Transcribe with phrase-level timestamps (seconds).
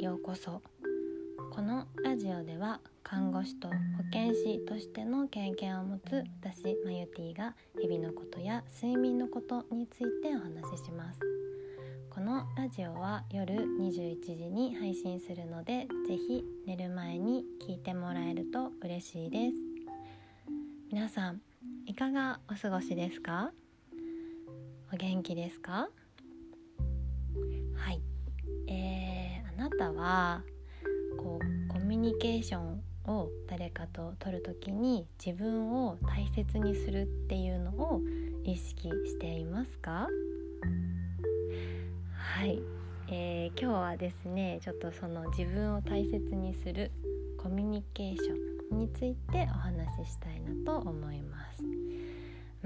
[0.00, 0.62] ようこそ。
[1.50, 3.74] このラジオでは看護師と保
[4.12, 11.18] 健師としての経験を持つ私マユティが日々のことや睡眠のことについてお話しします。
[12.10, 19.54] このラジオは夜21時に配信するのでぜひ寝る前に聞いてもらえると嬉しいです。
[20.92, 21.40] 皆さん
[21.86, 23.52] いかがお過ごしですか？
[24.92, 25.88] お元気ですか？
[27.74, 28.07] はい。
[29.78, 30.42] えー、あなたは
[31.16, 38.00] こうコミュニケーションを誰かと取る時に自分を大切にするっていうのを
[38.44, 40.08] 意識していますか？
[42.16, 42.60] はい、
[43.10, 46.90] えー、今日はですねちょっとその自分を大切にする
[47.38, 51.87] コミュニケーションについてお話ししたいなと思います。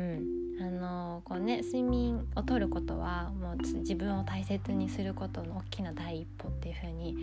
[0.03, 7.17] うんあのこうね、睡眠をとることはもう自分を大切にすることの大きな第一歩っていう風に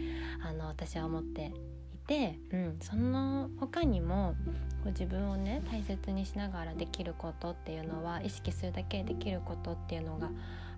[0.44, 1.53] あに私は思って
[1.94, 4.36] いて、うん、その他にも
[4.83, 10.31] こう自分をね大切にしながらできることっていうのは意識するだけできることっていうのが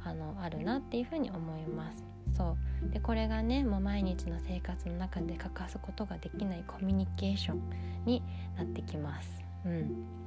[0.03, 2.03] あのあるなっていう風に思います。
[2.37, 7.61] そうでこれがねもう毎日の生活の中で欠かすことができないコミュニケーション
[8.05, 8.21] に
[8.55, 9.29] なってきます。
[9.65, 10.21] うん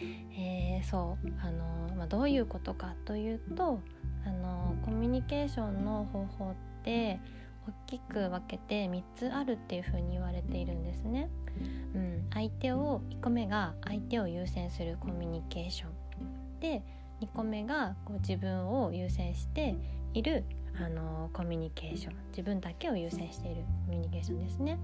[0.00, 3.80] え、そうあの、まあ、どういうことかというと
[4.26, 7.20] あのコミュニケーションの方法って
[7.66, 11.28] 大きく分けて3つあるっていうふうに言われているんですね。
[11.94, 16.82] うん、相手を1個目が相手を優先するコミュニケーションで
[17.20, 19.74] 2個目がこう自分を優先して
[20.14, 20.44] いる
[20.80, 24.78] あのコミュニケーション自分だけを優先しているコミュニケーションですね。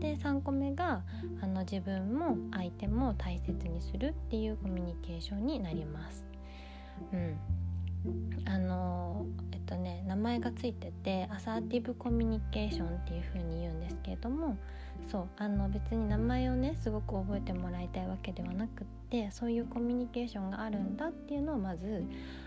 [0.00, 1.02] で3個目が
[1.40, 6.24] あの自分も相手も大切にするっていうコミュニケーションになります。
[7.12, 7.36] うん、
[8.44, 14.56] あのえっとね名前がついててアサーティブコミュニケーションっていう風に言うんですけれども
[15.10, 22.04] そうあの別に名前をねすごく覚えてもらいたいわけではなくってそういうコミュニケーションがあるんだっていうのをまず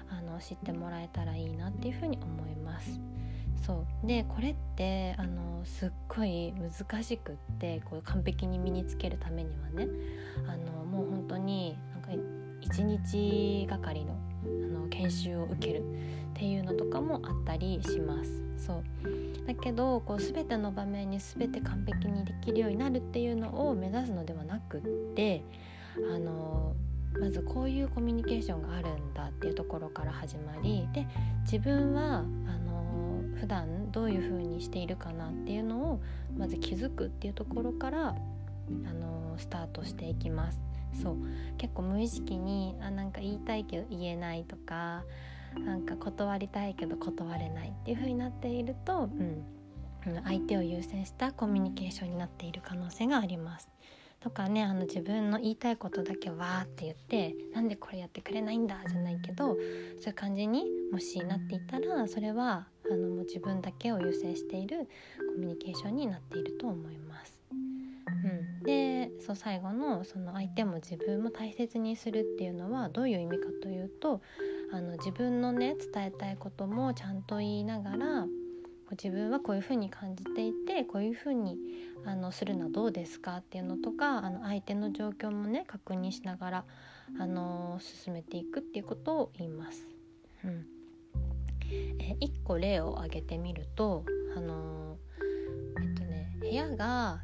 [0.10, 2.99] あの知ってもらえたらいいなっていう風に思います。
[3.70, 9.88] そうでこれってあのすっごい難しくってこう完璧に身につけるためにはね
[10.48, 12.10] あのもう本当になんか
[12.62, 15.84] 1日がかりのあの研修を受けるっ
[16.34, 18.42] ていうのとかもあったりします。
[18.58, 18.84] そう
[19.46, 24.82] だけどこう全ての場面に全て完璧にできるようになるっていうのを目指すのではなくっ
[25.16, 25.44] て
[26.14, 26.76] あの
[27.20, 31.08] まずこういうコミュニケーションがあるんだっていうところから始まりで
[31.44, 32.24] 自分はあ
[32.60, 32.69] の
[33.40, 36.02] 普段どういう風にしているかなっていうのを
[36.38, 38.14] まず気づくっていうところからあ
[38.94, 40.60] のスタートしていきます。
[41.02, 41.18] そう
[41.58, 45.04] 結構無意識にあなんか言いたいけど言えないとか
[45.56, 49.44] なんか断りたいけど断れないっていう風になっていると、うん、
[50.24, 53.70] 相手を優先したコミュニケーションになっている可能性があります。
[54.20, 67.40] とかねあの自分の言いたいことだけわーって言ってなんでこれやってくれないんだじゃないけどそういう感じにもしなっていたらそれはあのもう自分だけを優先しているコミュニケーションになっていると思います。
[68.08, 74.22] うん、でそう最後のその相手も自分も大切にするっていうのはどういう意味かというと
[74.72, 78.28] あの自分のね伝えたいこともちゃんと言いながら
[78.92, 81.58] 自分はこういうふうに感じていてこういうふうに
[82.06, 86.66] あのするのはどうですかっていうのとかあの相手の状況もね確認しながら
[87.20, 89.88] あの進めていくっていうことを言います。
[90.44, 90.79] うん
[92.00, 94.98] え1個例を挙げてみるとあの
[95.82, 97.22] えっとね部屋が、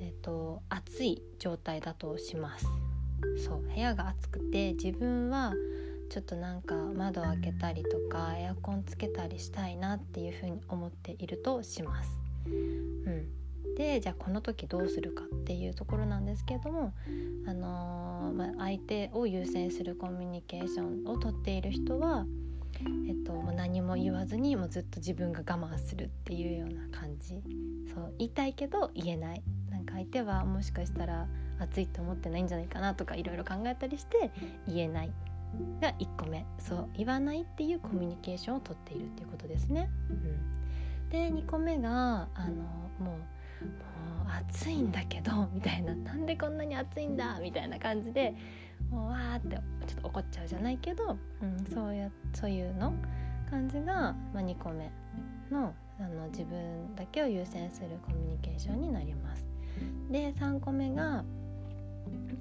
[0.00, 2.66] えっと、暑い状態だとします。
[3.46, 5.54] そう部屋が暑くて自分は
[6.10, 12.18] ちょっとなんか窓開けたりとかエアコンつけたりしたいなっていうふうに思っているとします。
[12.46, 16.92] うん、でじゃあこの時どうするかっていうところなんですけども、
[17.46, 22.26] あのー、まあ、相手を優先するコミュニケーションをとっている人は、
[23.08, 27.42] えっと、もう何も言わずにもうずっと自分が我慢するっていうような感じ。
[27.92, 29.42] そう言いたいけど言えない。
[29.70, 31.28] なんか相手はもしかしたら
[31.58, 34.30] 暑いと思ってないんじゃないかなとかいろいろ考えたりして
[34.66, 35.10] 言えない。
[35.80, 36.44] が1個目。
[36.58, 39.88] そう言わないっていうコミュニケーションをとっているっていうことですね。
[40.10, 42.60] うん、で2個目があのも
[42.98, 43.18] うもう
[44.50, 45.94] 暑いんだけどみたいな。
[45.94, 48.34] なんでこんなに暑いんだみたいな感じで
[48.90, 52.94] もうわーってちょっと怒っちゃうじゃないけど、うん、そうやそういうの
[53.50, 54.90] 感じが、まあ、2個目
[55.50, 59.44] のあの自分だけを優先するコミュニケーションになります。
[60.10, 61.24] で3個目が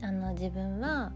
[0.01, 1.11] あの自分は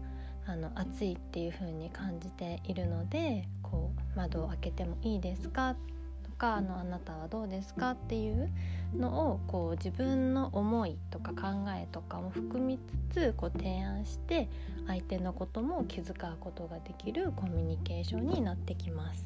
[0.46, 5.74] あの暑いっていう風に感じているのでこう窓を開けてもいいですか？
[6.22, 7.90] とかあのあなたはどうですか？
[7.92, 8.50] っていう
[8.96, 12.78] のをこう自分の思いとか考えとかも含み
[13.10, 14.48] つつこう提案して
[14.86, 19.24] 相手のことも気遣うことができるコミュニケーションになってきます。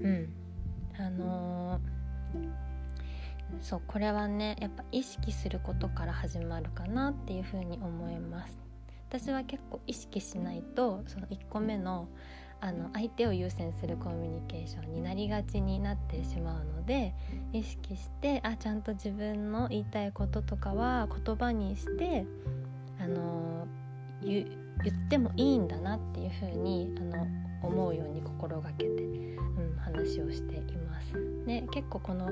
[0.00, 0.28] うん
[0.98, 1.80] あのー、
[3.60, 8.56] そうこれはねやっぱ意識することから始まるかなっていうふうに思います
[9.08, 12.08] 私は結構意識しないとその1個目の
[12.64, 17.12] あの相手を優先するコミュニケーションになりがちになってしまうので
[17.52, 22.24] 意識してあちゃんと自分の言いたいこととかは言葉にして
[22.98, 23.68] あの
[24.22, 27.26] 言ってもいいんだなっていうふうにあの
[27.62, 31.12] 思うように心がけて、うん、話をしています。
[31.46, 32.30] で結構この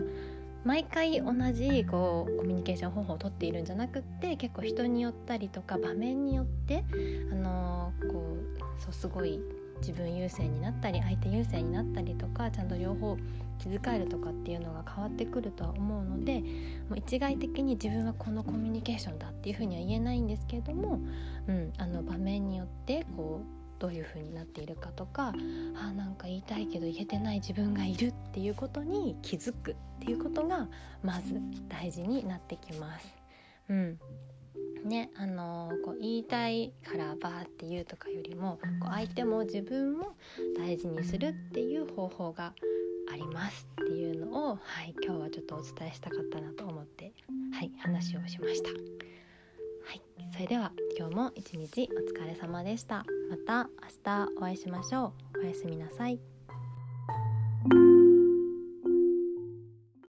[0.64, 6.84] 毎回同じこうコミュニケーション方法をとっているんじゃなくって結構人によったりとか場面によって
[7.30, 8.38] あのこ
[8.78, 9.38] うそうすごい
[9.82, 13.18] 自分優先になったり相手優先になったりとかちゃんと両方
[13.58, 16.40] 気遣えるとかっていうのが変わってくるとは思うので
[16.88, 21.00] もう一概的に自分はこのコミュニケーションだっていうふうには言えないんですけれども、
[21.48, 25.32] うん、あの場面によってこうどういう風になっているかとか
[25.74, 30.68] あなんか言いたいけど言えてない自分がいるっていうことに気づくっていうことが
[31.02, 33.14] まず大事になってきます。
[33.68, 33.98] うん
[34.84, 40.14] ねあの、こう言いたいからバーって言うとかよりもこう相手も自分も
[40.56, 42.52] 大事にするっていう方法が
[43.12, 47.12] ありますっていうのを、はい、今日はちょっとお伝えしたかったなと思って、
[47.52, 48.70] はい、話をしました。
[48.70, 48.74] は
[49.94, 50.02] い、
[50.32, 53.04] それでは今日も一日お疲れ様でした。
[53.30, 55.40] また明日お会いしましょう。
[55.40, 56.31] おやすみなさい。